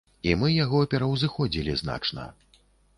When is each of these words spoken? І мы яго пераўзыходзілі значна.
І 0.29 0.31
мы 0.43 0.49
яго 0.53 0.79
пераўзыходзілі 0.95 1.79
значна. 1.85 2.29